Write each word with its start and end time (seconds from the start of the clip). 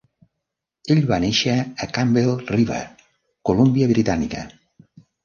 Ell 0.93 1.01
va 1.11 1.19
néixer 1.25 1.53
a 1.59 1.87
Campbell 1.97 2.31
River, 2.53 2.79
Colúmbia 3.51 3.91
Britànica. 3.93 4.43